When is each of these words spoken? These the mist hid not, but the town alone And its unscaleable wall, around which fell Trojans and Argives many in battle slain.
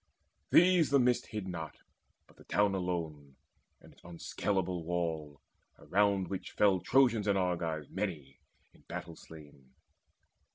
These 0.49 0.89
the 0.89 0.97
mist 0.97 1.27
hid 1.27 1.47
not, 1.47 1.75
but 2.25 2.35
the 2.35 2.43
town 2.43 2.73
alone 2.73 3.35
And 3.81 3.93
its 3.93 4.01
unscaleable 4.03 4.83
wall, 4.83 5.39
around 5.77 6.27
which 6.27 6.53
fell 6.53 6.79
Trojans 6.79 7.27
and 7.27 7.37
Argives 7.37 7.87
many 7.87 8.39
in 8.73 8.81
battle 8.87 9.15
slain. 9.15 9.75